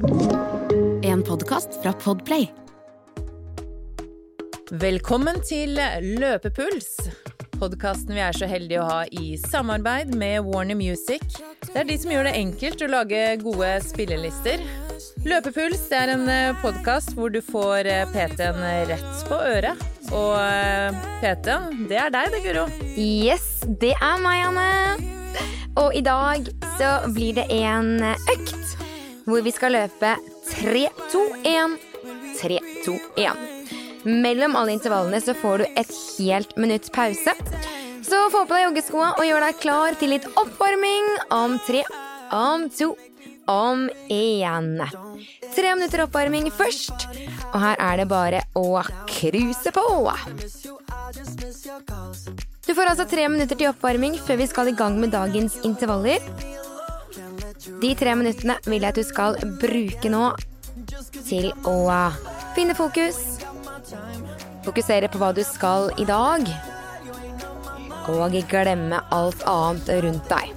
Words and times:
En 0.00 1.22
podkast 1.22 1.82
fra 1.82 1.92
Podplay. 1.92 2.46
Velkommen 4.70 5.36
til 5.44 5.76
Løpepuls. 6.00 6.88
Podkasten 7.58 8.14
vi 8.16 8.22
er 8.24 8.32
så 8.32 8.48
heldige 8.48 8.80
å 8.80 8.86
ha 8.88 9.02
i 9.12 9.34
samarbeid 9.42 10.14
med 10.16 10.46
Warner 10.48 10.78
Music. 10.78 11.36
Det 11.66 11.76
er 11.82 11.90
de 11.90 11.98
som 12.00 12.14
gjør 12.14 12.30
det 12.30 12.34
enkelt 12.38 12.86
å 12.86 12.90
lage 12.94 13.20
gode 13.44 13.74
spillelister. 13.84 14.64
Løpepuls 15.28 15.84
det 15.92 16.00
er 16.00 16.14
en 16.14 16.26
podkast 16.64 17.12
hvor 17.18 17.28
du 17.34 17.42
får 17.44 17.84
eh, 17.84 18.06
PT-en 18.16 18.64
rett 18.88 19.24
på 19.28 19.36
øret. 19.52 19.88
Og 20.08 20.36
eh, 20.40 21.08
PT-en, 21.20 21.84
det 21.92 22.00
er 22.06 22.16
deg 22.16 22.32
det, 22.38 22.44
Guro. 22.48 22.68
Yes, 22.96 23.50
det 23.68 23.92
er 24.00 24.20
meg, 24.24 24.48
Anne. 24.48 25.16
Og 25.76 25.92
i 25.94 26.00
dag 26.00 26.48
så 26.78 27.00
blir 27.12 27.36
det 27.36 27.50
en 27.52 27.98
økt 28.00 28.79
hvor 29.30 29.44
vi 29.46 29.52
skal 29.54 29.76
løpe 29.76 30.14
3-2-1, 30.50 31.76
3-2-1. 32.40 33.46
Mellom 34.04 34.56
alle 34.56 34.74
intervallene 34.74 35.20
så 35.20 35.34
får 35.36 35.60
du 35.60 35.66
et 35.76 35.92
helt 36.18 36.56
minutts 36.56 36.92
pause. 36.92 37.34
Så 38.06 38.24
få 38.32 38.46
på 38.48 38.56
deg 38.56 38.64
joggeskoa 38.64 39.12
og 39.18 39.26
gjør 39.28 39.44
deg 39.44 39.60
klar 39.60 39.98
til 40.00 40.14
litt 40.14 40.26
oppvarming 40.40 41.10
om 41.36 41.58
tre, 41.66 41.84
om 42.34 42.64
to, 42.72 42.94
om 43.50 43.84
én. 44.10 44.72
Tre 45.54 45.74
minutter 45.76 46.06
oppvarming 46.06 46.48
først, 46.54 47.06
og 47.52 47.58
her 47.60 47.82
er 47.90 48.00
det 48.00 48.08
bare 48.10 48.42
å 48.56 48.80
cruise 49.10 49.74
på. 49.76 49.86
Du 52.66 52.72
får 52.74 52.92
altså 52.92 53.06
tre 53.10 53.28
minutter 53.28 53.58
til 53.58 53.70
oppvarming 53.70 54.16
før 54.24 54.40
vi 54.40 54.48
skal 54.48 54.72
i 54.72 54.76
gang 54.78 54.98
med 55.02 55.12
dagens 55.14 55.60
intervaller. 55.66 56.24
De 57.60 57.90
tre 57.98 58.14
minuttene 58.16 58.56
vil 58.64 58.80
jeg 58.80 58.88
at 58.88 58.96
du 58.96 59.04
skal 59.04 59.36
bruke 59.60 60.08
nå 60.08 60.30
til 61.26 61.50
å 61.68 61.74
finne 62.56 62.76
fokus. 62.78 63.18
Fokusere 64.64 65.10
på 65.12 65.20
hva 65.20 65.32
du 65.36 65.42
skal 65.44 65.90
i 66.00 66.06
dag. 66.08 66.48
Og 68.10 68.38
glemme 68.48 69.02
alt 69.12 69.44
annet 69.48 69.92
rundt 70.06 70.32
deg. 70.32 70.56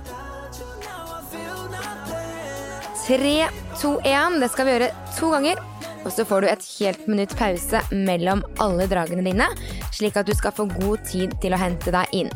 Tre, 3.04 3.36
to, 3.82 3.98
én. 4.08 4.40
Det 4.40 4.48
skal 4.54 4.66
vi 4.66 4.78
gjøre 4.78 4.92
to 5.18 5.34
ganger. 5.36 5.60
Og 6.04 6.12
så 6.12 6.24
får 6.28 6.44
du 6.44 6.48
et 6.52 6.66
helt 6.80 7.06
minutt 7.08 7.36
pause 7.40 7.80
mellom 7.92 8.44
alle 8.64 8.88
dragene 8.92 9.24
dine, 9.24 9.48
slik 9.96 10.18
at 10.20 10.28
du 10.28 10.34
skal 10.36 10.56
få 10.56 10.66
god 10.72 11.04
tid 11.08 11.36
til 11.44 11.56
å 11.56 11.60
hente 11.60 11.94
deg 11.96 12.16
inn. 12.16 12.32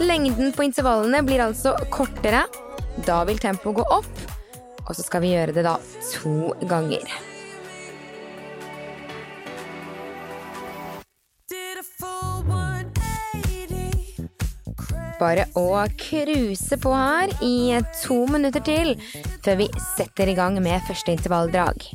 Lengden 0.00 0.54
på 0.56 0.64
intervallene 0.66 1.20
blir 1.26 1.42
altså 1.44 1.74
kortere. 1.92 2.46
Da 3.06 3.22
vil 3.24 3.38
tempoet 3.40 3.80
gå 3.80 3.84
opp, 3.90 4.22
og 4.86 4.94
så 4.94 5.02
skal 5.02 5.22
vi 5.24 5.32
gjøre 5.32 5.54
det 5.56 5.64
da 5.64 5.76
to 6.12 6.52
ganger. 6.68 7.04
Bare 15.20 15.44
å 15.58 15.66
cruise 16.00 16.78
på 16.80 16.92
her 16.96 17.32
i 17.44 17.76
to 18.00 18.22
minutter 18.30 18.62
til 18.64 18.94
før 19.44 19.58
vi 19.60 19.68
setter 19.96 20.32
i 20.32 20.36
gang 20.38 20.56
med 20.64 20.80
første 20.88 21.12
intervalldrag. 21.12 21.90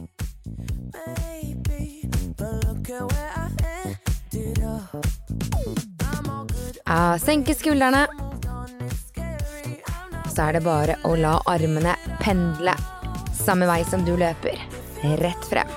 Ja, 6.85 7.17
senke 7.17 7.57
skuldrene. 7.57 8.05
Så 10.35 10.43
er 10.43 10.57
det 10.57 10.65
bare 10.65 10.97
å 11.07 11.13
la 11.15 11.37
armene 11.47 11.93
pendle 12.19 12.73
samme 13.45 13.67
vei 13.69 13.83
som 13.87 14.03
du 14.03 14.15
løper. 14.19 14.59
Rett 15.21 15.47
frem. 15.47 15.69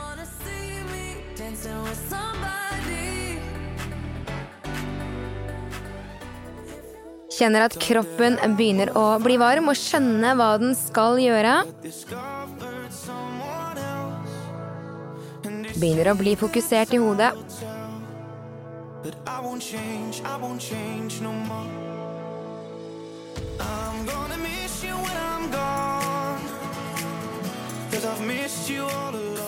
Kjenner 7.38 7.68
at 7.68 7.76
kroppen 7.78 8.34
begynner 8.58 8.90
å 8.98 9.04
bli 9.22 9.36
varm, 9.38 9.68
og 9.70 9.78
skjønne 9.78 10.34
hva 10.34 10.50
den 10.58 10.74
skal 10.74 11.20
gjøre. 11.22 11.60
Begynner 15.78 16.10
å 16.10 16.18
bli 16.18 16.34
fokusert 16.40 16.96
i 16.96 17.02
hodet. 17.04 17.30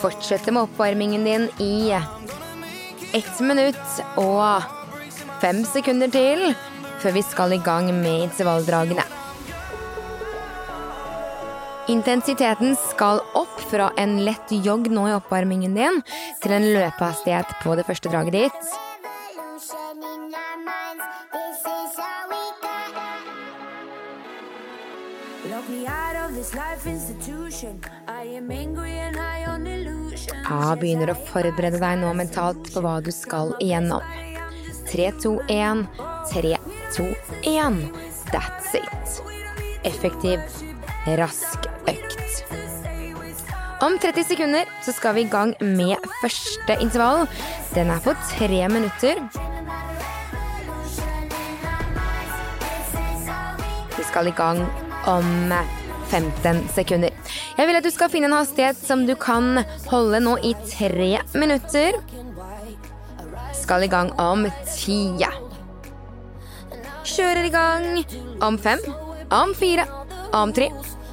Fortsette 0.01 0.53
med 0.53 0.63
oppvarmingen 0.63 1.25
din 1.25 1.49
i 1.61 1.93
ett 3.13 3.41
minutt 3.41 4.03
og 4.21 4.63
fem 5.43 5.65
sekunder 5.69 6.13
til 6.13 6.45
før 7.01 7.17
vi 7.17 7.23
skal 7.25 7.57
i 7.57 7.63
gang 7.65 7.91
med 7.95 8.29
intervalldragene. 8.29 9.05
Intensiteten 11.91 12.77
skal 12.79 13.19
opp 13.35 13.57
fra 13.71 13.89
en 13.99 14.21
lett 14.25 14.53
jogg 14.53 14.87
nå 14.93 15.09
i 15.11 15.17
oppvarmingen 15.17 15.75
din 15.75 16.03
til 16.43 16.55
en 16.55 16.69
løpehastighet 16.77 17.57
på 17.65 17.75
det 17.79 17.87
første 17.89 18.13
draget 18.13 18.37
ditt. 18.37 18.61
Ja, 30.51 30.75
begynner 30.77 31.13
å 31.13 31.21
forberede 31.31 31.79
deg 31.81 32.01
nå 32.03 32.11
mentalt 32.19 32.69
på 32.75 32.83
hva 32.85 32.99
du 33.01 33.09
skal 33.15 33.55
igjennom. 33.65 34.05
3, 34.91 35.07
2, 35.23 35.33
1, 35.49 35.87
3, 36.29 36.51
2, 36.99 37.07
1. 37.49 37.81
That's 38.29 38.75
it. 38.77 39.23
Effektiv, 39.89 40.45
rask 41.17 41.71
økt. 41.89 42.45
Om 43.81 43.97
30 44.05 44.29
sekunder 44.35 44.69
så 44.85 44.93
skal 44.93 45.17
vi 45.17 45.25
i 45.25 45.33
gang 45.33 45.57
med 45.65 45.97
første 46.21 46.77
intervall. 46.77 47.25
Den 47.73 47.89
er 47.95 48.05
på 48.05 48.13
tre 48.35 48.63
minutter. 48.69 49.25
Vi 53.97 54.09
skal 54.13 54.29
i 54.29 54.37
gang 54.37 54.67
om 55.09 55.55
15 56.11 56.69
sekunder. 56.75 57.15
Jeg 57.59 57.69
vil 57.69 57.79
at 57.79 57.87
du 57.87 57.91
skal 57.95 58.11
finne 58.13 58.31
en 58.31 58.37
hastighet 58.37 58.79
som 58.79 59.07
du 59.07 59.15
kan 59.19 59.63
holde 59.91 60.21
nå 60.25 60.37
i 60.47 60.55
tre 60.67 61.13
minutter. 61.35 61.99
Skal 63.57 63.87
i 63.87 63.91
gang 63.91 64.13
om 64.21 64.47
ti. 64.67 65.01
Kjører 67.11 67.47
i 67.47 67.53
gang 67.55 67.87
om 68.45 68.59
fem, 68.59 68.83
om 69.35 69.55
fire, 69.59 69.87
om 70.37 70.53
tre, 70.55 70.71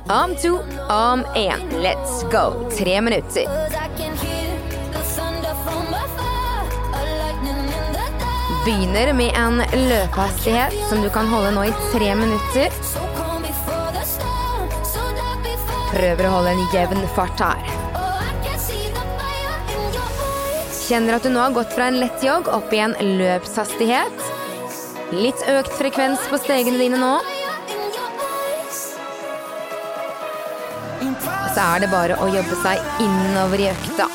om 0.09 0.36
to, 0.41 0.57
om 0.94 1.25
én. 1.36 1.68
Let's 1.84 2.22
go. 2.31 2.69
Tre 2.78 3.02
minutter. 3.02 3.47
Begynner 8.68 9.13
med 9.13 9.31
en 9.40 9.62
løpehastighet 9.90 10.74
som 10.90 11.02
du 11.02 11.09
kan 11.09 11.30
holde 11.31 11.53
nå 11.56 11.69
i 11.69 11.75
tre 11.94 12.16
minutter. 12.19 13.06
Prøver 15.88 16.28
å 16.28 16.34
holde 16.36 16.53
en 16.56 16.64
jevn 16.74 17.06
fart 17.16 17.40
her. 17.42 17.70
Kjenner 20.88 21.18
at 21.18 21.25
du 21.25 21.31
nå 21.31 21.42
har 21.44 21.56
gått 21.56 21.74
fra 21.75 21.90
en 21.90 22.00
lett 22.00 22.24
jogg 22.24 22.48
opp 22.52 22.72
i 22.75 22.80
en 22.84 22.96
løpshastighet. 23.20 24.22
Litt 25.16 25.42
økt 25.52 25.74
frekvens 25.80 26.24
på 26.31 26.40
stegene 26.44 26.80
dine 26.80 27.00
nå. 27.02 27.16
Så 31.56 31.64
er 31.64 31.84
det 31.84 31.92
bare 31.92 32.19
å 32.22 32.30
jobbe 32.31 32.62
seg 32.64 33.04
innover 33.04 33.63
i 33.63 33.69
økta. 33.72 34.07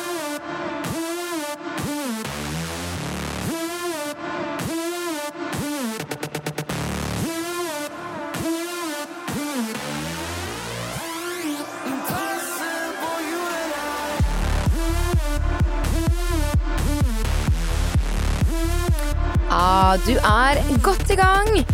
I 21.13 21.17
gang. 21.17 21.65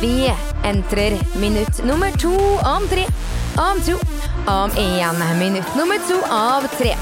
Vi 0.00 0.32
entrer 0.64 1.18
minutt 1.40 1.84
nummer 1.84 2.10
to 2.10 2.36
om 2.76 2.88
tre, 2.88 3.06
om 3.56 3.80
to, 3.80 3.98
om 4.46 4.70
én. 4.70 5.38
Minutt 5.38 5.74
nummer 5.76 5.98
to 6.08 6.20
av 6.30 6.66
tre. 6.78 6.96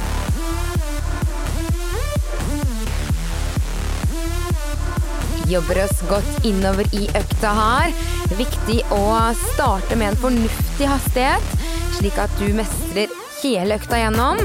Jobber 5.48 5.84
oss 5.84 6.00
godt 6.08 6.44
innover 6.44 6.94
i 6.94 7.08
økta 7.14 7.50
her. 7.58 7.96
Viktig 8.38 8.80
å 8.94 9.02
starte 9.42 9.98
med 9.98 10.12
en 10.12 10.22
fornuftig 10.22 10.88
hastighet, 10.88 11.66
slik 11.98 12.18
at 12.22 12.32
du 12.38 12.48
mestrer 12.56 13.12
hele 13.42 13.80
økta 13.80 13.98
gjennom. 14.00 14.40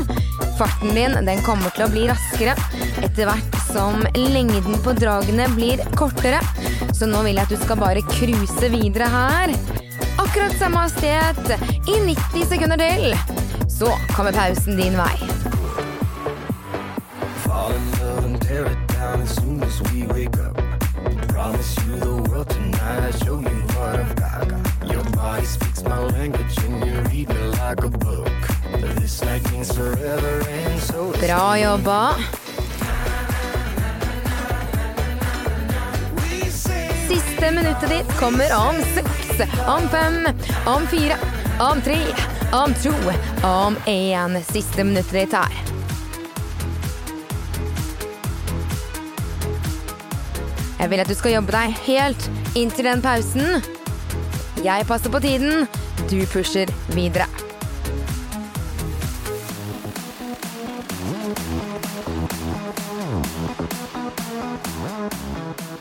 Farten 0.60 0.96
din 0.98 1.16
den 1.26 1.46
kommer 1.46 1.72
til 1.76 1.86
å 1.86 1.94
bli 1.94 2.10
raskere 2.10 2.58
etter 3.00 3.30
hvert 3.30 3.60
som 3.70 4.02
lengden 4.18 4.82
på 4.84 4.98
dragene 4.98 5.48
blir 5.56 5.86
kortere. 5.96 6.42
Så 7.00 7.08
nå 7.08 7.22
vil 7.24 7.38
jeg 7.38 7.48
at 7.48 7.52
du 7.54 7.56
skal 7.62 7.78
bare 7.80 8.02
cruise 8.04 8.70
videre 8.74 9.06
her. 9.08 9.54
Akkurat 10.20 10.52
samme 10.60 10.82
hastighet 10.82 11.54
i 11.88 11.94
90 12.04 12.50
sekunder 12.50 12.76
til. 12.82 13.16
Så 13.72 13.94
kommer 14.12 14.36
pausen 14.36 14.76
din 14.76 14.98
vei. 15.00 15.16
Fall 17.46 17.72
in 17.78 17.86
love 18.02 18.26
and 18.26 18.42
tear 18.42 18.66
it 18.66 18.82
down 18.92 19.22
as 19.22 19.30
soon 19.30 19.64
as 19.64 19.80
we 19.88 20.04
wake 20.12 20.36
up. 20.44 20.60
Promise 21.32 21.72
you 21.88 21.96
the 22.04 22.16
world 22.28 22.50
tonight, 22.50 23.16
show 23.24 23.40
you 23.40 23.58
what 23.78 23.96
I've 23.96 24.16
got. 24.20 24.52
Your 24.92 25.04
body 25.16 25.46
speaks 25.46 25.84
my 25.84 26.00
language 26.00 26.58
and 26.66 26.84
you 26.86 26.94
read 27.08 27.30
me 27.30 27.44
like 27.64 27.82
a 27.82 27.90
book. 27.90 28.36
This 29.00 29.24
night 29.24 29.50
means 29.54 29.72
forever 29.72 30.44
and 30.52 30.82
so 30.82 31.14
Bra 31.24 31.56
jobba. 31.64 32.49
Siste 37.10 37.52
minuttet 37.52 37.90
ditt 37.90 38.12
kommer 38.20 38.52
om 38.54 38.76
seks, 38.94 39.30
om 39.68 39.88
fem, 39.90 40.28
om 40.66 40.84
fire, 40.88 41.16
om 41.60 41.82
tre, 41.82 41.98
om 42.54 42.74
to, 42.84 42.92
om 43.48 43.78
én. 43.90 44.38
Siste 44.52 44.84
minuttet 44.84 45.16
ditt 45.18 45.34
her. 45.34 45.56
Jeg 50.78 50.92
vil 50.94 51.02
at 51.02 51.10
du 51.10 51.16
skal 51.18 51.34
jobbe 51.40 51.58
deg 51.58 51.82
helt 51.88 52.30
inntil 52.54 52.92
den 52.92 53.02
pausen. 53.02 53.66
Jeg 54.62 54.86
passer 54.86 55.10
på 55.10 55.26
tiden, 55.26 55.66
du 56.14 56.22
pusher 56.30 56.70
videre. 56.94 57.26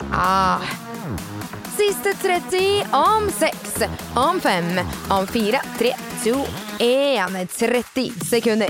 Ah. 0.08 0.77
Siste 2.02 2.22
30 2.22 2.86
om 2.92 3.30
6, 3.38 3.82
om 4.14 4.40
5, 4.40 4.64
om 5.10 5.26
4, 5.26 5.60
3, 5.78 5.94
2, 6.24 6.44
1. 6.78 7.58
30 7.58 8.12
sekunder. 8.24 8.68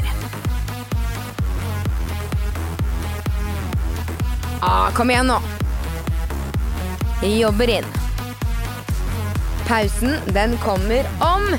Ah, 4.60 4.90
kom 4.90 5.10
igjen 5.10 5.26
nå. 5.26 5.40
Jobber 7.22 7.68
inn. 7.68 7.84
Pausen, 9.66 10.16
den 10.26 10.56
kommer 10.58 11.04
om 11.20 11.56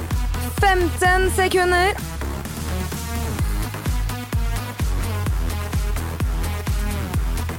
15 0.61 1.31
sekunder. 1.35 1.93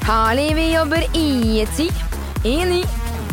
Herlig, 0.03 0.55
vi 0.55 0.73
jobber 0.75 1.17
i 1.17 1.67
ti, 1.77 1.93
i 2.45 2.65
ni, 2.65 2.85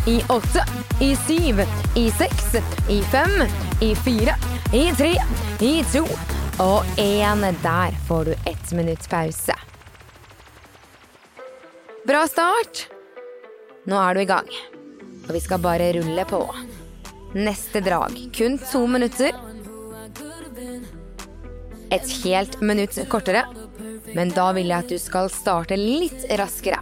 i 0.08 0.24
åtte, 0.30 0.64
i 1.02 1.16
syv, 1.16 1.62
i 1.96 2.12
seks, 2.12 2.56
i 2.90 3.02
fem, 3.02 3.42
i 3.82 3.96
fire, 3.96 4.36
i 4.74 4.92
tre, 4.96 5.14
i 5.60 5.84
to 5.92 6.06
og 6.64 6.86
én. 6.98 7.44
Der 7.64 7.98
får 8.08 8.26
du 8.26 8.32
ett 8.32 8.72
minutts 8.72 9.08
pause. 9.08 9.56
Bra 12.08 12.24
start. 12.28 12.88
Nå 13.84 14.00
er 14.00 14.16
du 14.16 14.22
i 14.22 14.30
gang, 14.30 14.48
og 15.28 15.36
vi 15.36 15.44
skal 15.44 15.60
bare 15.60 15.92
rulle 16.00 16.26
på. 16.26 16.40
Neste 17.36 17.84
drag 17.84 18.16
kun 18.38 18.56
to 18.72 18.86
minutter. 18.88 19.36
Et 21.92 22.16
helt 22.24 22.62
minutt 22.62 22.96
kortere, 23.12 23.44
men 24.16 24.32
da 24.32 24.54
vil 24.56 24.72
jeg 24.72 24.88
at 24.88 24.96
du 24.96 25.00
skal 25.04 25.28
starte 25.32 25.76
litt 25.76 26.24
raskere. 26.40 26.80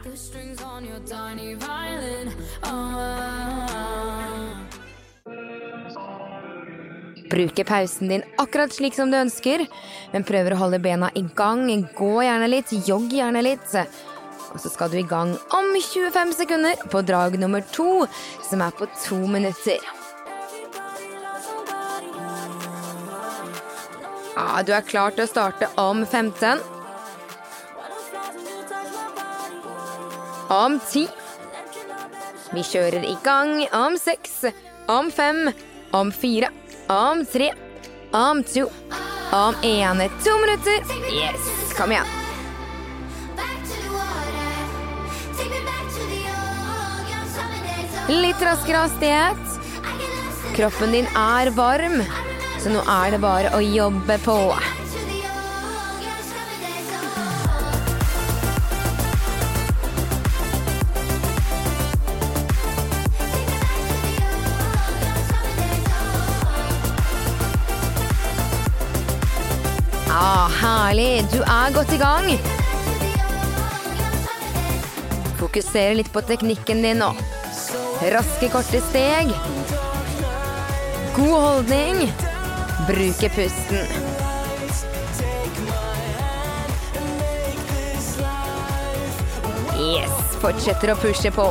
Bruke 7.29 7.63
pausen 7.67 8.07
din 8.07 8.23
akkurat 8.37 8.71
slik 8.73 8.93
som 8.95 9.09
du 9.11 9.17
ønsker, 9.17 9.65
men 10.13 10.23
prøver 10.23 10.53
å 10.53 10.59
holde 10.61 10.79
bena 10.79 11.09
i 11.17 11.25
gang. 11.35 11.65
Gå 11.97 12.11
gjerne 12.23 12.47
litt, 12.47 12.71
jogg 12.87 13.11
gjerne 13.11 13.41
litt. 13.43 13.73
Og 14.53 14.61
så 14.61 14.71
skal 14.71 14.93
du 14.93 14.99
i 15.01 15.07
gang 15.09 15.33
om 15.57 15.73
25 15.75 16.31
sekunder 16.37 16.79
på 16.91 17.01
drag 17.03 17.35
nummer 17.41 17.65
to, 17.75 18.05
som 18.45 18.63
er 18.63 18.71
på 18.77 18.87
to 19.01 19.19
minutter. 19.27 19.83
Ja, 24.35 24.61
du 24.63 24.71
er 24.75 24.87
klar 24.87 25.11
til 25.15 25.25
å 25.25 25.31
starte 25.31 25.67
om 25.79 26.05
15. 26.05 26.63
Om 30.55 30.79
10. 30.79 31.24
Vi 32.53 32.61
kjører 32.63 33.05
i 33.07 33.15
gang 33.25 33.63
om 33.73 33.95
seks, 33.97 34.43
om 34.91 35.09
fem, 35.11 35.49
om 35.97 36.11
fire, 36.13 36.51
om 36.91 37.23
tre, 37.25 37.49
om 38.13 38.43
to, 38.45 38.67
om 39.33 39.57
ene. 39.65 40.09
To 40.25 40.35
minutter. 40.43 40.85
Yes, 41.09 41.49
kom 41.77 41.95
igjen. 41.95 42.13
Litt 48.05 48.41
raskere 48.45 48.85
hastighet. 48.85 49.45
Kroppen 50.55 50.93
din 50.93 51.07
er 51.17 51.49
varm, 51.57 51.97
så 52.61 52.69
nå 52.71 52.85
er 53.01 53.15
det 53.15 53.23
bare 53.25 53.57
å 53.57 53.63
jobbe 53.65 54.21
på. 54.23 54.39
Herlig. 70.65 71.25
Du 71.31 71.41
er 71.41 71.73
godt 71.75 71.93
i 71.93 71.99
gang. 72.01 72.29
Fokusere 75.39 75.97
litt 75.99 76.11
på 76.13 76.23
teknikken 76.25 76.81
din 76.85 77.01
nå. 77.03 77.11
Raske, 78.13 78.49
korte 78.53 78.81
steg. 78.89 79.31
God 81.15 81.35
holdning. 81.47 82.05
Bruke 82.89 83.29
pusten. 83.35 83.85
Yes, 89.75 90.13
fortsetter 90.41 90.93
å 90.93 90.97
pushe 90.99 91.31
på. 91.35 91.45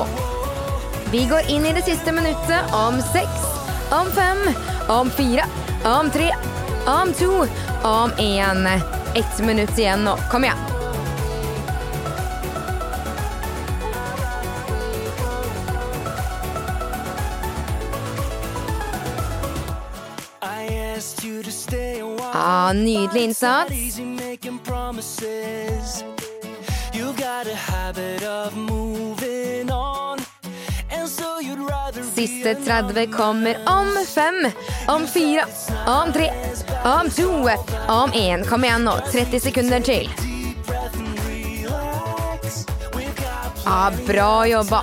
Vi 1.12 1.22
går 1.30 1.52
inn 1.52 1.66
i 1.68 1.74
det 1.76 1.84
siste 1.86 2.12
minuttet 2.16 2.74
om 2.74 2.98
seks, 3.12 3.46
om 3.94 4.10
fem, 4.16 4.42
om 4.90 5.12
fire, 5.14 5.46
om 5.86 6.10
tre, 6.10 6.32
om 6.90 7.14
to, 7.20 7.44
om 7.86 8.18
én. 8.18 8.93
Ett 9.14 9.38
minutt 9.38 9.78
igjen 9.78 10.04
nå. 10.04 10.18
Kom 10.30 10.44
igjen. 10.44 10.56
Ah, 22.36 22.72
nydelig 22.72 23.24
innsats. 23.24 23.72
Easy 23.72 24.04
making 24.04 24.58
promises. 24.58 26.04
You 26.92 27.12
got. 27.12 27.44
Siste 32.14 32.54
30 32.54 33.06
kommer 33.12 33.56
om 33.66 34.04
fem, 34.14 34.50
om 34.88 35.06
fire, 35.06 35.44
om 35.86 36.12
tre, 36.12 36.30
om 36.84 37.10
to, 37.10 37.48
om 37.88 38.12
én. 38.12 38.44
Kom 38.48 38.64
igjen 38.64 38.84
nå. 38.84 38.94
30 39.12 39.40
sekunder 39.40 39.80
til. 39.80 40.08
Ja, 43.64 43.92
bra 44.06 44.46
jobba. 44.46 44.80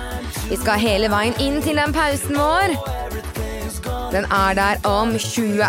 Vi 0.50 0.56
skal 0.56 0.78
hele 0.82 1.10
veien 1.10 1.34
inn 1.40 1.58
til 1.62 1.80
den 1.80 1.94
pausen 1.96 2.38
vår. 2.38 2.76
Den 4.12 4.28
er 4.30 4.54
der 4.54 4.86
om 4.86 5.16
20. 5.18 5.66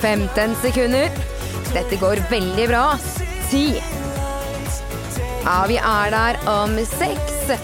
15 0.00 0.56
sekunder. 0.62 1.20
Dette 1.72 2.00
går 2.00 2.24
veldig 2.30 2.68
bra. 2.72 2.86
10. 3.50 3.82
Ja, 5.44 5.60
vi 5.68 5.76
er 5.76 6.10
der 6.16 6.42
om 6.48 6.76
6 6.96 7.31
masse. 7.48 7.58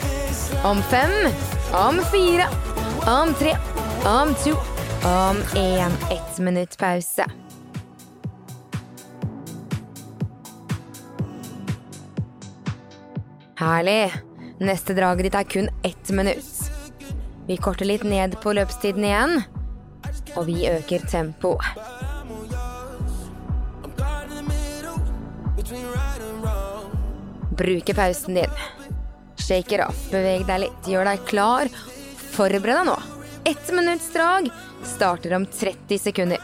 Om 0.65 0.83
fem, 0.83 1.33
om 1.73 2.01
fire, 2.13 2.47
om 3.07 3.35
tre, 3.35 3.57
om 4.05 4.35
to, 4.35 4.51
om 5.09 5.37
én. 5.57 5.93
Ett 6.11 6.39
minutt 6.39 6.79
pause. 6.79 7.25
Herlig. 13.55 14.13
Neste 14.61 14.95
draget 14.95 15.29
ditt 15.29 15.35
er 15.39 15.47
kun 15.47 15.69
ett 15.83 16.11
minutt. 16.11 16.71
Vi 17.47 17.57
korter 17.57 17.87
litt 17.87 18.03
ned 18.03 18.35
på 18.43 18.53
løpstiden 18.53 19.05
igjen, 19.07 19.43
og 20.35 20.49
vi 20.51 20.67
øker 20.69 21.07
tempoet. 21.07 21.63
Bruke 27.59 27.95
pausen 27.95 28.35
din. 28.35 28.78
Shake 29.49 29.73
it 29.73 29.81
off, 29.81 30.11
beveg 30.13 30.43
deg 30.45 30.59
litt, 30.61 30.89
gjør 30.93 31.09
deg 31.09 31.23
klar. 31.25 31.69
Forbered 32.35 32.69
deg 32.69 32.85
nå. 32.85 32.97
Ett 33.49 33.71
minutts 33.73 34.11
drag 34.13 34.51
starter 34.85 35.33
om 35.39 35.47
30 35.49 36.03
sekunder. 36.03 36.43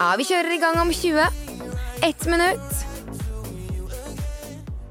Ja, 0.00 0.10
vi 0.18 0.26
kjører 0.26 0.56
i 0.56 0.60
gang 0.66 0.82
om 0.82 0.90
20. 0.90 1.22
Ett 2.02 2.26
minutt. 2.26 2.84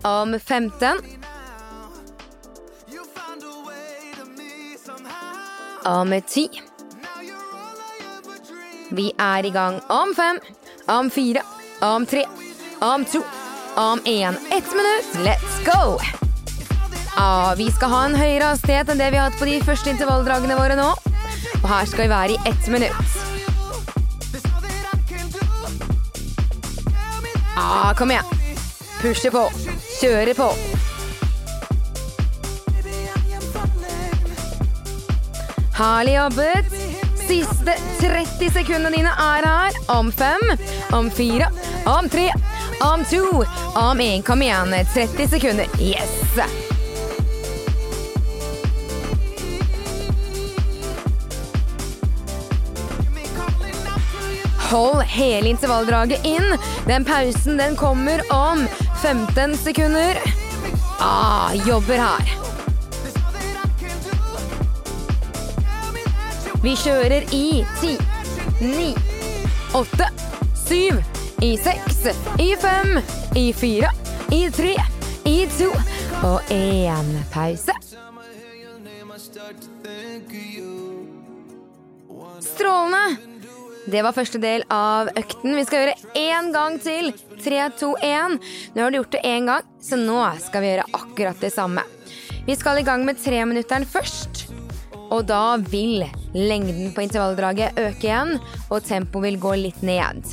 Om 0.07 0.39
15. 0.39 1.03
Om 5.83 6.21
10. 6.21 6.70
Vi 8.91 9.11
er 9.17 9.45
i 9.45 9.49
gang 9.49 9.77
om 9.87 10.09
fem, 10.15 10.39
om 10.91 11.09
fire, 11.09 11.41
om 11.81 12.05
tre, 12.05 12.25
om 12.83 13.05
to, 13.05 13.21
om 13.79 13.99
én. 14.05 14.35
Ett 14.51 14.71
minutt. 14.75 15.13
Let's 15.25 15.63
go! 15.65 15.97
Ja, 17.15 17.53
vi 17.57 17.71
skal 17.71 17.89
ha 17.89 18.01
en 18.05 18.15
høyere 18.15 18.49
hastighet 18.51 18.91
enn 18.91 18.99
det 18.99 19.07
vi 19.13 19.19
har 19.19 19.29
hatt 19.29 19.39
på 19.39 19.47
de 19.47 19.61
første 19.63 19.93
intervalldragene 19.93 20.59
våre 20.59 20.75
nå. 20.75 20.89
Og 21.61 21.69
her 21.71 21.87
skal 21.87 22.03
vi 22.03 22.11
være 22.11 22.35
i 22.35 22.51
ett 22.51 22.67
minutt. 22.67 23.17
Ja, 27.55 27.93
kom 27.95 28.11
igjen. 28.11 28.27
Pushe 28.99 29.31
på. 29.31 29.47
Kjøre 30.01 30.35
på. 30.35 30.51
Herlig 35.79 36.19
jobbet. 36.19 36.80
Siste 37.27 37.75
30 37.99 38.49
sekundene 38.53 38.95
dine 38.95 39.09
er 39.09 39.45
her. 39.47 39.77
Om 39.87 40.11
fem, 40.11 40.41
om 40.91 41.11
fire, 41.11 41.47
om 41.85 42.09
tre, 42.09 42.31
om 42.81 43.05
to, 43.05 43.43
om 43.75 44.01
én. 44.01 44.23
Kom 44.23 44.41
igjen. 44.41 44.75
30 44.93 45.27
sekunder. 45.27 45.65
Yes! 45.79 46.39
Hold 54.71 55.01
hele 55.01 55.49
intervalldraget 55.49 56.25
inn. 56.25 56.57
Den 56.87 57.05
pausen 57.05 57.57
den 57.57 57.75
kommer 57.75 58.21
om 58.31 58.67
15 59.01 59.57
sekunder. 59.57 60.17
Ah, 60.99 61.53
jobber 61.67 61.95
her. 61.95 62.40
Vi 66.61 66.75
kjører 66.77 67.23
i 67.33 67.63
ti, 67.79 67.95
ni, 68.61 68.91
åtte, 69.73 70.05
syv, 70.53 70.99
i 71.41 71.55
seks, 71.57 72.03
i 72.37 72.51
fem, 72.61 72.99
i 73.33 73.47
fire, 73.57 73.89
i 74.29 74.43
tre, 74.53 74.75
i 75.25 75.39
to 75.57 75.71
og 76.21 76.53
én 76.53 77.09
pause. 77.33 77.73
Strålende! 82.45 83.03
Det 83.89 84.05
var 84.05 84.13
første 84.13 84.37
del 84.37 84.61
av 84.69 85.09
økten. 85.17 85.57
Vi 85.57 85.65
skal 85.65 85.81
gjøre 85.81 85.99
én 86.13 86.53
gang 86.53 86.77
til. 86.85 87.09
Tre, 87.41 87.65
to, 87.81 87.95
én. 88.05 88.37
Nå 88.75 88.85
har 88.85 88.93
du 88.93 89.01
gjort 89.01 89.17
det 89.17 89.25
én 89.25 89.49
gang, 89.49 89.65
så 89.81 89.97
nå 89.97 90.21
skal 90.45 90.61
vi 90.61 90.75
gjøre 90.75 90.89
akkurat 90.93 91.41
det 91.41 91.55
samme. 91.57 91.89
Vi 92.45 92.53
skal 92.53 92.77
i 92.77 92.85
gang 92.85 93.01
med 93.09 93.17
treminutteren 93.17 93.89
først. 93.89 94.45
Og 95.09 95.25
da 95.25 95.57
vil 95.57 96.05
lengden 96.33 96.91
på 96.95 97.03
intervalldraget 97.05 97.77
øker 97.79 98.07
igjen, 98.07 98.37
og 98.69 98.83
tempoet 98.87 99.27
vil 99.27 99.39
gå 99.41 99.55
litt 99.59 99.81
ned. 99.85 100.23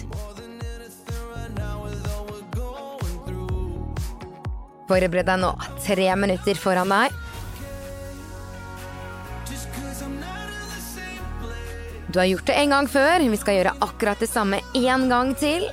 Forbered 4.88 5.26
deg 5.28 5.42
nå. 5.42 5.50
Tre 5.84 6.12
minutter 6.16 6.60
foran 6.60 6.94
deg. 6.94 7.24
Du 12.08 12.16
har 12.22 12.24
gjort 12.30 12.46
det 12.48 12.54
en 12.56 12.70
gang 12.72 12.86
før. 12.88 13.20
Vi 13.20 13.36
skal 13.36 13.58
gjøre 13.58 13.76
akkurat 13.84 14.22
det 14.22 14.30
samme 14.30 14.62
en 14.80 15.08
gang 15.12 15.34
til. 15.36 15.68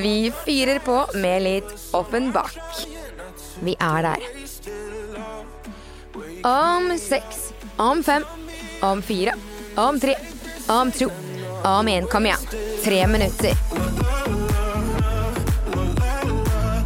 Vi 0.00 0.32
fyrer 0.44 0.78
på 0.78 1.06
med 1.14 1.42
litt 1.42 1.72
Offenbach. 1.92 2.54
Vi 3.60 3.74
er 3.76 4.06
der. 4.06 4.22
Om 6.48 6.98
seks, 6.98 7.52
om 7.76 8.00
fem, 8.02 8.24
om 8.80 9.02
fire, 9.02 9.34
om 9.76 10.00
tre, 10.00 10.14
om 10.72 10.92
to, 10.96 11.10
om 11.68 11.92
én. 11.92 12.08
Kom 12.08 12.24
igjen. 12.24 12.48
Tre 12.84 13.02
minutter. 13.06 13.52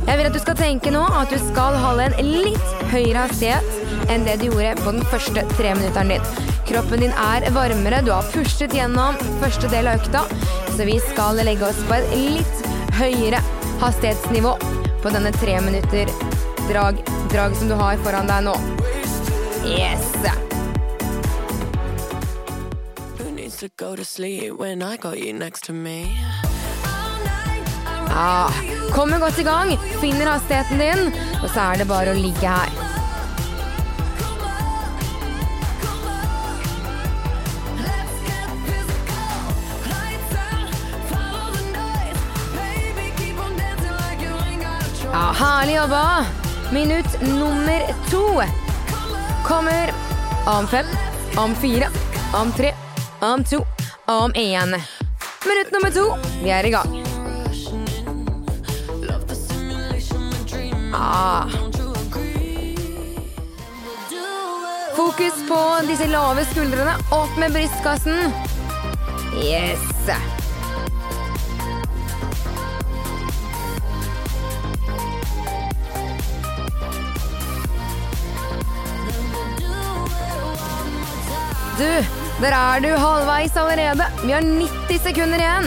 Jeg 0.07 0.19
vil 0.19 0.27
at 0.27 0.35
du 0.35 0.43
skal 0.43 0.59
tenke 0.59 0.91
nå 0.91 1.07
at 1.07 1.31
du 1.31 1.39
skal 1.47 1.79
holde 1.87 2.11
en 2.11 2.35
litt 2.43 2.85
høyere 2.91 3.29
hastighet 3.29 4.11
enn 4.11 4.27
det 4.27 4.41
du 4.43 4.49
gjorde 4.49 4.75
på 4.83 4.99
den 4.99 5.07
første 5.15 5.47
treminutteren 5.55 6.17
din. 6.17 6.31
Kroppen 6.67 7.07
din 7.07 7.15
er 7.15 7.47
varmere, 7.55 8.03
du 8.03 8.11
har 8.11 8.27
pushet 8.35 8.75
gjennom 8.75 9.15
første 9.39 9.71
del 9.71 9.87
av 9.87 10.03
økta, 10.03 10.27
så 10.75 10.87
vi 10.91 10.99
skal 11.13 11.39
legge 11.47 11.71
oss 11.71 11.87
på 11.87 12.01
et 12.01 12.17
litt 12.19 12.66
høyere 12.97 13.41
hastighetsnivå 13.83 14.57
på 15.03 15.13
denne 15.13 15.33
treminutter 15.37 16.11
drag, 16.71 17.03
drag 17.33 17.57
som 17.57 17.69
du 17.71 17.77
har 17.79 18.01
foran 18.05 18.31
deg 18.31 18.47
nå. 18.49 18.57
Yes! 19.67 20.07
Ja, 28.17 28.49
kommer 28.95 29.21
godt 29.21 29.39
i 29.39 29.45
gang, 29.45 29.73
finner 30.01 30.33
hastigheten 30.33 30.81
din, 30.81 31.15
og 31.43 31.49
så 31.51 31.71
er 31.71 31.83
det 31.83 31.89
bare 31.91 32.15
å 32.15 32.19
ligge 32.19 32.49
her. 32.49 32.76
Herlig 45.37 45.77
jobba. 45.77 46.27
Minutt 46.73 47.21
nummer 47.21 47.81
to 48.11 48.43
kommer 49.45 49.93
om 50.47 50.67
fem, 50.67 50.87
om 51.37 51.55
fire, 51.55 51.89
om 52.35 52.53
tre, 52.53 52.75
om 53.21 53.45
to, 53.45 53.67
om 54.07 54.33
én. 54.33 54.69
Minutt 55.47 55.73
nummer 55.73 55.91
to, 55.91 56.17
vi 56.43 56.51
er 56.51 56.65
i 56.65 56.71
gang. 56.71 57.03
Ah. 60.95 61.49
Fokus 64.97 65.49
på 65.49 65.61
disse 65.89 66.07
lave 66.07 66.45
skuldrene. 66.45 66.97
Opp 67.11 67.39
med 67.39 67.53
brystkassen. 67.53 68.33
Yes. 69.45 70.36
Du, 81.77 81.85
der 82.41 82.55
er 82.57 82.81
du 82.81 82.89
halvveis 82.97 83.57
allerede. 83.57 84.05
Vi 84.23 84.33
har 84.33 84.41
90 84.41 85.03
sekunder 85.05 85.43
igjen. 85.43 85.67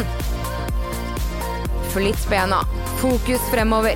Flytt 1.93 2.23
bena. 2.29 2.63
Fokus 2.97 3.43
fremover. 3.51 3.93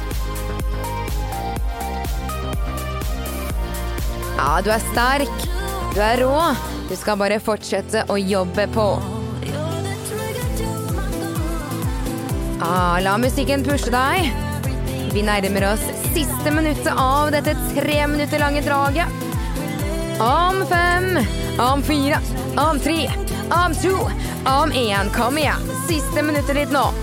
Ja, 4.38 4.62
du 4.62 4.70
er 4.70 4.86
sterk. 4.92 5.50
Du 5.96 6.02
er 6.06 6.22
rå. 6.22 6.38
Du 6.90 6.96
skal 7.00 7.18
bare 7.18 7.42
fortsette 7.42 8.06
å 8.14 8.20
jobbe 8.22 8.68
på. 8.76 8.88
Ah, 12.62 13.00
la 13.02 13.18
musikken 13.18 13.66
pushe 13.66 13.90
deg. 13.94 14.30
Vi 15.14 15.26
nærmer 15.26 15.72
oss 15.74 15.84
siste 16.14 16.54
minuttet 16.54 16.94
av 16.94 17.34
dette 17.34 17.58
tre 17.74 18.04
minutter 18.08 18.42
lange 18.42 18.62
draget. 18.66 19.22
Om 20.22 20.62
fem, 20.70 21.18
om 21.60 21.84
fire, 21.84 22.20
om 22.58 22.80
tre, 22.80 23.12
om 23.66 23.74
to, 23.74 23.98
om 24.46 24.72
én. 24.72 25.10
Kom 25.16 25.38
igjen. 25.38 25.70
Siste 25.88 26.24
minuttet 26.24 26.56
ditt 26.56 26.72
nå. 26.72 26.94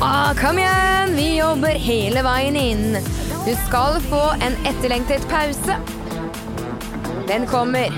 Ah, 0.00 0.34
kom 0.34 0.58
igjen! 0.58 1.16
Vi 1.16 1.36
jobber 1.38 1.78
hele 1.80 2.22
veien 2.22 2.56
inn. 2.56 2.96
Du 3.46 3.54
skal 3.66 4.00
få 4.00 4.22
en 4.40 4.56
etterlengtet 4.66 5.28
pause. 5.28 5.76
Den 7.28 7.46
kommer 7.46 7.88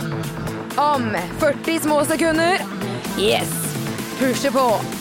om 0.76 1.16
40 1.38 1.80
små 1.80 2.04
sekunder. 2.04 2.58
Yes. 3.18 3.50
Pushe 4.18 4.50
på. 4.50 4.95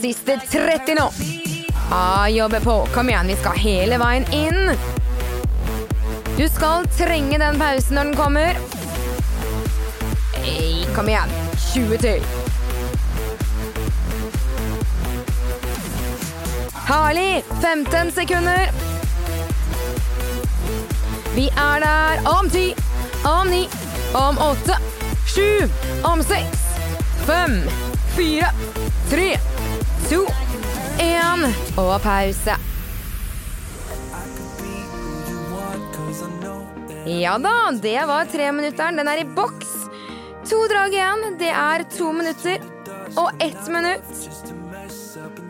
Siste 0.00 0.40
30 0.50 0.94
nå. 0.94 1.12
Ja, 1.90 2.28
jobbe 2.28 2.60
på. 2.60 2.86
Kom 2.94 3.08
igjen, 3.08 3.26
vi 3.26 3.36
skal 3.36 3.58
hele 3.58 3.98
veien 3.98 4.24
inn. 4.32 4.70
Du 6.38 6.48
skal 6.48 6.86
trenge 6.96 7.38
den 7.38 7.58
pausen 7.60 7.98
når 7.98 8.04
den 8.08 8.16
kommer. 8.16 8.56
Hey, 10.40 10.86
kom 10.96 11.08
igjen. 11.08 11.34
20 11.74 11.98
til. 12.00 12.24
Herlig! 16.88 17.44
15 17.60 18.12
sekunder. 18.12 18.72
Vi 21.34 21.46
er 21.48 21.84
der 21.84 22.24
om 22.38 22.50
10, 22.50 22.74
om 23.24 23.52
9, 23.52 23.68
om 24.14 24.38
8, 24.48 24.80
7, 25.34 25.42
om 26.02 26.22
6, 26.22 26.66
5, 27.26 27.60
4, 28.16 28.52
3, 29.10 29.59
2, 30.10 30.16
1 30.98 31.78
og 31.78 31.92
pause. 32.02 32.56
Ja 37.06 37.36
da, 37.38 37.52
det 37.82 38.00
var 38.10 38.26
treminutteren. 38.32 38.98
Den 38.98 39.10
er 39.12 39.22
i 39.22 39.28
boks. 39.36 39.70
To 40.50 40.58
drag 40.72 40.96
igjen. 40.96 41.38
Det 41.38 41.52
er 41.54 41.84
to 41.94 42.10
minutter 42.16 42.58
og 43.22 43.30
ett 43.38 43.70
minutt. 43.70 44.10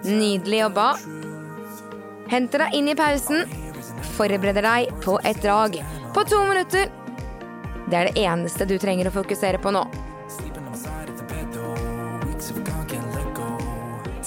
Nydelig 0.05 0.61
jobba. 0.61 0.91
Henter 2.29 2.67
deg 2.67 2.77
inn 2.77 2.93
i 2.93 2.99
pausen. 3.01 3.49
Forbereder 4.19 4.69
deg 4.69 4.93
på 5.01 5.17
et 5.25 5.41
drag 5.41 5.81
på 6.13 6.29
to 6.29 6.45
minutter. 6.53 6.93
Det 7.89 7.97
er 7.97 8.13
det 8.13 8.29
eneste 8.29 8.69
du 8.69 8.77
trenger 8.79 9.09
å 9.09 9.17
fokusere 9.17 9.59
på 9.65 9.73
nå. 9.73 9.89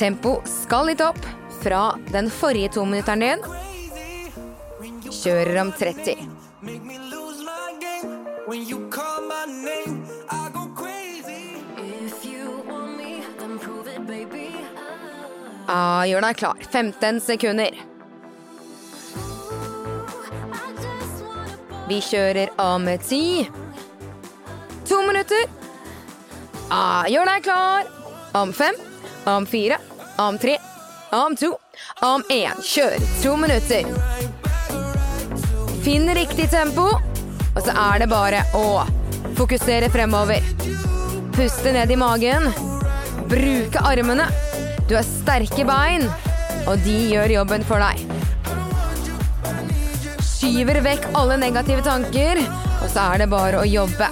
Tempo 0.03 0.41
skal 0.45 0.89
litt 0.89 1.01
opp 1.01 1.19
fra 1.63 1.97
den 2.11 2.25
forrige 2.27 2.73
tominutteren 2.75 3.21
din. 3.23 3.43
Kjører 5.07 5.59
om 5.61 5.69
30. 5.71 6.17
When 8.45 8.65
you 8.67 8.89
call 8.91 9.21
my 9.29 9.45
name, 9.47 10.03
I 10.29 10.49
go 10.51 10.67
crazy. 10.75 11.55
Ah, 15.71 16.03
gjør 16.03 16.27
deg 16.27 16.35
klar. 16.41 16.59
15 16.67 17.21
sekunder. 17.23 17.79
Vi 21.87 22.01
kjører 22.09 22.51
om 22.59 22.91
10. 22.91 23.47
To 24.91 24.99
minutter. 25.07 25.47
Ah, 26.67 27.07
gjør 27.07 27.31
deg 27.31 27.47
klar. 27.47 27.87
Om 28.35 28.51
fem, 28.51 28.75
om 29.23 29.47
4, 29.47 29.79
om 30.17 30.37
tre, 30.37 30.57
om 31.11 31.35
to, 31.35 31.57
om 32.01 32.23
én. 32.29 32.61
Kjør 32.61 32.97
to 33.23 33.35
minutter. 33.37 33.87
Finn 35.83 36.07
riktig 36.15 36.49
tempo, 36.51 36.87
og 37.53 37.61
så 37.65 37.73
er 37.75 38.03
det 38.03 38.09
bare 38.11 38.43
å 38.55 38.83
fokusere 39.37 39.89
fremover. 39.93 40.45
Puste 41.33 41.73
ned 41.73 41.91
i 41.91 41.99
magen. 41.99 42.49
Bruke 43.29 43.81
armene. 43.83 44.27
Du 44.87 44.95
har 44.95 45.05
sterke 45.07 45.65
bein, 45.67 46.05
og 46.67 46.77
de 46.85 46.97
gjør 47.13 47.39
jobben 47.39 47.65
for 47.67 47.83
deg. 47.83 48.03
Skyver 50.23 50.81
vekk 50.85 51.09
alle 51.17 51.39
negative 51.41 51.83
tanker, 51.85 52.43
og 52.83 52.87
så 52.91 53.09
er 53.13 53.23
det 53.23 53.31
bare 53.31 53.63
å 53.63 53.67
jobbe. 53.67 54.11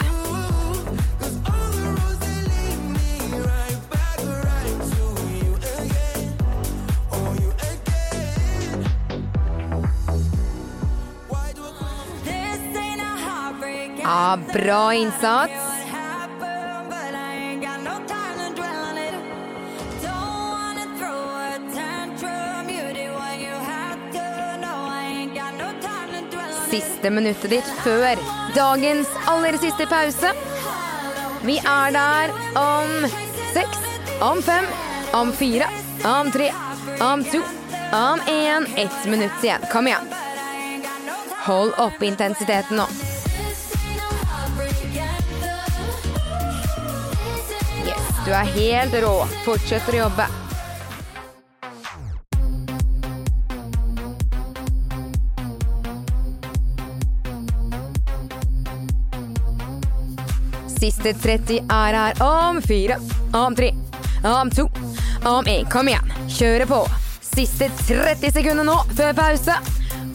Ja, 14.11 14.37
bra 14.53 14.93
innsats. 14.93 15.53
Siste 26.71 27.09
minuttet 27.09 27.49
ditt 27.53 27.69
før 27.85 28.19
dagens 28.55 29.07
aller 29.31 29.55
siste 29.63 29.87
pause. 29.87 30.33
Vi 31.47 31.55
er 31.63 31.95
der 31.95 32.35
om 32.59 33.07
seks, 33.53 33.79
om 34.19 34.43
fem, 34.43 34.67
om 35.15 35.31
fire, 35.31 35.71
om 36.03 36.33
tre, 36.35 36.49
om 36.99 37.23
to, 37.31 37.39
om 37.95 38.27
én. 38.27 38.67
Ett 38.75 39.07
minutt 39.07 39.39
igjen. 39.39 39.63
Kom 39.71 39.87
igjen. 39.87 40.11
Hold 41.47 41.79
oppe 41.79 42.11
intensiteten 42.11 42.83
nå. 42.83 42.91
Du 48.31 48.35
er 48.35 48.51
helt 48.55 48.93
rå. 49.03 49.15
Fortsetter 49.43 49.97
å 49.97 50.05
jobbe. 50.05 50.25
Siste 60.71 61.11
30 61.13 61.59
er 61.67 61.97
her 61.99 62.23
om 62.23 62.61
fire, 62.63 62.95
om 63.35 63.55
tre, 63.57 63.73
om 64.23 64.49
to, 64.49 64.69
om 65.27 65.51
én. 65.51 65.67
Kom 65.69 65.91
igjen, 65.91 66.15
kjøre 66.31 66.69
på. 66.71 66.79
Siste 67.33 67.67
30 67.83 68.31
sekunder 68.39 68.65
nå 68.65 68.79
før 68.95 69.11
pause. 69.19 69.59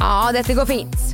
Ja, 0.01 0.17
dette 0.33 0.57
går 0.57 0.73
fint. 0.73 1.06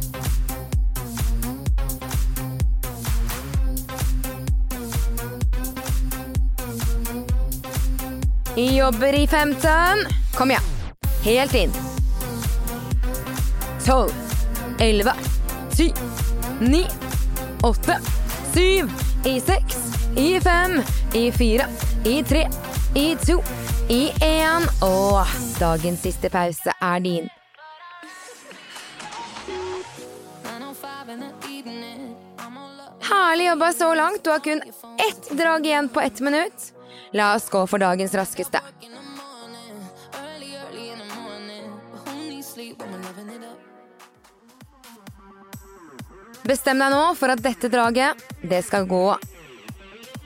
Jobber 8.56 9.14
i 9.14 9.26
15. 9.26 9.98
Kom 10.34 10.50
igjen. 10.50 10.62
Helt 11.24 11.54
inn. 11.54 11.72
12, 13.86 14.10
11, 14.78 15.12
10, 15.76 15.94
9, 16.60 16.86
8, 17.62 17.96
7, 18.54 18.60
i 19.24 19.40
6, 19.40 19.76
i 20.16 20.40
5, 20.40 20.82
i 21.14 21.32
4, 21.32 21.64
i 22.04 22.24
3, 22.24 22.48
i 22.94 23.16
2, 23.26 23.42
i 23.88 24.10
1. 24.20 24.68
Og 24.82 25.26
dagens 25.60 26.00
siste 26.00 26.28
pause 26.30 26.76
er 26.80 27.00
din. 27.00 27.30
Herlig 33.00 33.46
jobba 33.46 33.72
så 33.72 33.94
langt. 33.94 34.24
Du 34.24 34.30
har 34.30 34.38
kun 34.38 34.62
ett 35.08 35.30
drag 35.30 35.66
igjen 35.66 35.88
på 35.88 36.00
ett 36.00 36.20
minutt. 36.20 36.71
La 37.12 37.35
oss 37.37 37.48
gå 37.53 37.66
for 37.68 37.83
dagens 37.83 38.14
raskeste. 38.16 38.61
Bestem 46.42 46.81
deg 46.83 46.90
nå 46.90 47.03
for 47.14 47.31
at 47.31 47.42
dette 47.44 47.70
draget, 47.70 48.18
det 48.42 48.64
skal 48.66 48.88
gå 48.90 49.05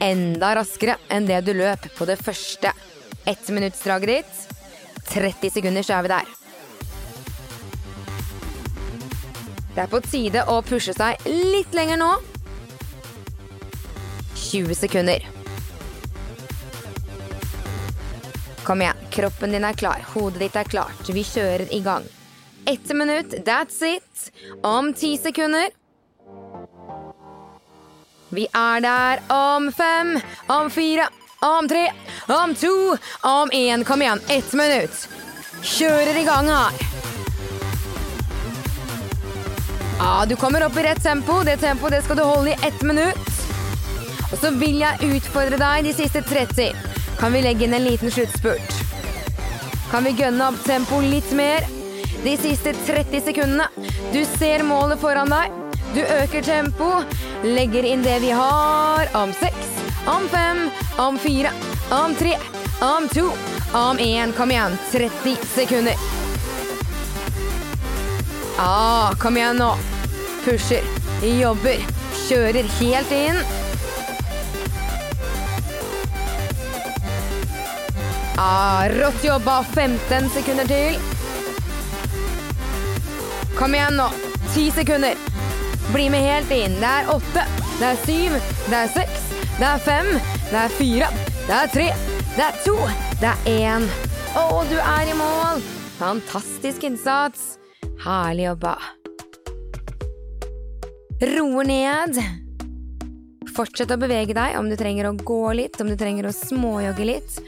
enda 0.00 0.54
raskere 0.56 0.96
enn 1.12 1.26
det 1.28 1.42
du 1.44 1.52
løp 1.56 1.90
på 1.96 2.06
det 2.08 2.16
første 2.22 2.72
ettminuttsdraget 3.28 4.12
ditt. 4.14 4.42
30 5.10 5.52
sekunder, 5.58 5.84
så 5.86 5.98
er 5.98 6.06
vi 6.06 6.12
der. 6.14 6.32
Det 9.76 9.84
er 9.84 9.92
på 9.92 10.00
tide 10.06 10.46
å 10.48 10.62
pushe 10.64 10.94
seg 10.96 11.26
litt 11.28 11.74
lenger 11.76 12.00
nå. 12.00 12.12
20 14.46 14.78
sekunder. 14.78 15.35
Kom 18.66 18.82
igjen, 18.82 18.96
kroppen 19.10 19.52
din 19.52 19.64
er 19.64 19.72
klar, 19.78 20.00
hodet 20.10 20.40
ditt 20.42 20.56
er 20.58 20.66
klart. 20.66 21.08
Vi 21.14 21.22
kjører 21.22 21.68
i 21.70 21.78
gang. 21.84 22.02
Ett 22.66 22.88
minutt, 22.98 23.34
that's 23.46 23.78
it. 23.86 24.32
Om 24.62 24.90
ti 24.94 25.12
sekunder. 25.22 25.68
Vi 28.34 28.48
er 28.50 28.80
der 28.82 29.22
om 29.30 29.70
fem, 29.72 30.16
om 30.50 30.70
fire, 30.70 31.06
om 31.46 31.68
tre, 31.70 31.84
om 32.26 32.54
to, 32.58 32.96
om 33.22 33.54
én. 33.54 33.84
Kom 33.86 34.02
igjen, 34.02 34.24
ett 34.28 34.52
minutt. 34.52 35.06
Kjører 35.62 36.18
i 36.18 36.26
gang 36.26 36.50
her. 36.50 36.82
Ja, 40.00 40.26
du 40.26 40.34
kommer 40.36 40.66
opp 40.66 40.76
i 40.76 40.88
rett 40.88 41.02
tempo. 41.06 41.38
Det 41.46 41.60
tempoet 41.62 42.02
skal 42.02 42.18
du 42.18 42.26
holde 42.26 42.50
i 42.50 42.58
ett 42.66 42.82
minutt. 42.82 43.30
Og 44.32 44.38
så 44.42 44.50
vil 44.58 44.82
jeg 44.82 45.14
utfordre 45.14 45.62
deg 45.62 45.86
de 45.86 45.94
siste 46.02 46.26
30. 46.26 46.95
Kan 47.18 47.32
vi 47.32 47.42
legge 47.42 47.64
inn 47.64 47.74
en 47.74 47.84
liten 47.84 48.10
sluttspurt? 48.10 48.72
Kan 49.90 50.04
vi 50.04 50.10
gønne 50.18 50.50
opp 50.50 50.58
tempoet 50.66 51.08
litt 51.08 51.30
mer? 51.32 51.64
De 52.24 52.34
siste 52.36 52.74
30 52.86 53.22
sekundene. 53.24 53.68
Du 54.12 54.20
ser 54.36 54.64
målet 54.66 55.00
foran 55.00 55.30
deg. 55.32 55.54
Du 55.94 56.02
øker 56.02 56.42
tempo, 56.42 56.90
legger 57.44 57.86
inn 57.88 58.02
det 58.04 58.18
vi 58.20 58.30
har 58.36 59.08
om 59.16 59.32
seks, 59.32 59.68
om 60.06 60.28
fem, 60.28 60.66
om 61.00 61.16
fire, 61.18 61.52
om 61.94 62.14
tre, 62.18 62.34
om 62.84 63.08
to, 63.08 63.30
om 63.72 63.98
én. 63.98 64.34
Kom 64.36 64.52
igjen, 64.52 64.76
30 64.92 65.38
sekunder. 65.54 65.94
Ah, 68.60 69.14
kom 69.22 69.36
igjen 69.36 69.56
nå. 69.56 69.70
Pusher, 70.44 70.84
jobber, 71.24 71.80
kjører 72.26 72.68
helt 72.80 73.16
inn. 73.16 73.40
Ah, 78.36 78.88
rått 78.92 79.24
jobba. 79.24 79.62
15 79.74 80.28
sekunder 80.28 80.68
til. 80.68 80.98
Kom 83.56 83.74
igjen 83.74 83.96
nå. 83.96 84.10
10 84.54 84.70
sekunder. 84.70 85.14
Bli 85.92 86.10
med 86.10 86.20
helt 86.20 86.50
inn. 86.52 86.74
Det 86.80 86.90
er 86.90 87.08
8, 87.12 87.44
det 87.78 87.86
er 87.92 87.98
7, 88.06 88.36
det 88.70 88.78
er 88.78 88.88
6, 88.94 89.26
det 89.60 89.66
er 89.68 89.82
5, 89.84 90.08
det 90.50 90.58
er 90.62 90.74
4, 90.78 91.08
det 91.46 91.54
er 91.56 91.70
3, 91.74 91.86
det 92.36 92.44
er 92.46 92.58
2, 92.64 92.74
det 93.22 93.30
er 93.30 93.50
1. 93.78 93.86
Å, 94.36 94.44
du 94.68 94.76
er 94.80 95.12
i 95.12 95.14
mål! 95.16 95.62
Fantastisk 95.96 96.84
innsats. 96.84 97.54
Herlig 98.04 98.50
jobba. 98.50 98.74
Roer 101.32 101.70
ned. 101.70 102.18
Fortsett 103.56 103.94
å 103.94 103.96
bevege 103.96 104.36
deg 104.36 104.58
om 104.58 104.68
du 104.68 104.76
trenger 104.76 105.08
å 105.08 105.14
gå 105.16 105.40
litt, 105.56 105.80
om 105.80 105.88
du 105.88 105.96
trenger 105.96 106.28
å 106.28 106.34
småjogge 106.36 107.08
litt. 107.08 107.38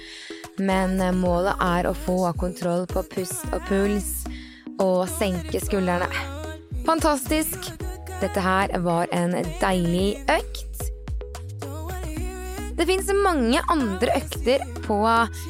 Men 0.59 0.99
målet 1.21 1.61
er 1.63 1.87
å 1.87 1.95
få 1.95 2.33
kontroll 2.39 2.87
på 2.91 3.05
pust 3.13 3.47
og 3.53 3.63
puls 3.69 4.27
og 4.83 5.07
senke 5.11 5.61
skuldrene. 5.63 6.09
Fantastisk. 6.87 7.71
Dette 8.19 8.43
her 8.43 8.73
var 8.83 9.11
en 9.15 9.37
deilig 9.61 10.19
økt. 10.33 10.65
Det 12.79 12.87
fins 12.87 13.09
mange 13.25 13.59
andre 13.71 14.15
økter 14.21 14.63
på 14.85 14.99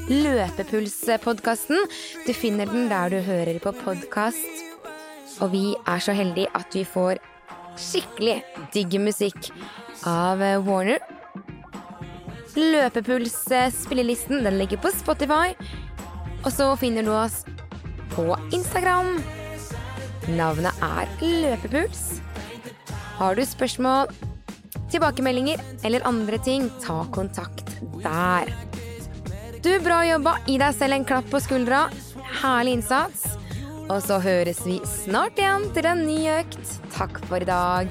Løpepulspodkasten. 0.08 1.82
Du 2.26 2.32
finner 2.36 2.68
den 2.68 2.88
der 2.88 3.12
du 3.12 3.18
hører 3.24 3.60
på 3.60 3.72
podkast. 3.82 4.64
Og 5.44 5.52
vi 5.52 5.64
er 5.86 6.00
så 6.02 6.16
heldige 6.16 6.48
at 6.56 6.72
vi 6.74 6.86
får 6.88 7.20
skikkelig 7.78 8.40
digg 8.74 8.96
musikk 9.00 9.52
av 10.08 10.42
Warner. 10.66 11.17
Løpepuls-spillelisten 12.58 14.42
den 14.44 14.58
ligger 14.58 14.80
på 14.82 14.90
Spotify. 14.94 15.54
Og 16.44 16.50
så 16.54 16.70
finner 16.80 17.06
du 17.06 17.12
oss 17.14 17.44
på 18.14 18.26
Instagram. 18.54 19.18
Navnet 20.34 20.82
er 20.84 21.10
Løpepuls. 21.22 22.20
Har 23.18 23.34
du 23.34 23.42
spørsmål, 23.46 24.10
tilbakemeldinger 24.92 25.62
eller 25.84 26.06
andre 26.06 26.38
ting, 26.42 26.68
ta 26.82 27.04
kontakt 27.14 27.66
der. 28.02 28.52
Du, 29.62 29.72
bra 29.82 30.04
jobba. 30.06 30.36
Gi 30.46 30.58
deg 30.60 30.76
selv 30.76 30.98
en 30.98 31.06
klapp 31.08 31.26
på 31.32 31.40
skuldra. 31.42 31.88
Herlig 32.42 32.78
innsats. 32.78 33.24
Og 33.88 34.02
så 34.04 34.20
høres 34.22 34.60
vi 34.66 34.78
snart 34.86 35.38
igjen 35.40 35.66
til 35.74 35.88
en 35.88 36.04
ny 36.06 36.20
økt. 36.36 36.60
Takk 36.94 37.18
for 37.26 37.42
i 37.42 37.48
dag. 37.48 37.90